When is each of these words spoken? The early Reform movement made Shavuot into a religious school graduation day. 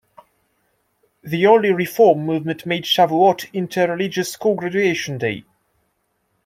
The 1.23 1.45
early 1.45 1.71
Reform 1.71 2.25
movement 2.25 2.65
made 2.65 2.85
Shavuot 2.85 3.47
into 3.53 3.83
a 3.83 3.91
religious 3.91 4.31
school 4.31 4.55
graduation 4.55 5.19
day. 5.19 5.43